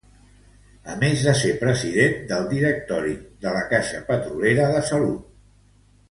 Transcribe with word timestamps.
A 0.91 0.93
més 1.01 1.25
de 1.25 1.33
ser 1.41 1.51
president 1.59 2.15
del 2.31 2.47
directori 2.53 3.13
de 3.43 3.53
la 3.59 3.61
Caixa 3.73 4.01
Petrolera 4.11 4.65
de 4.77 4.81
Salut. 4.93 5.29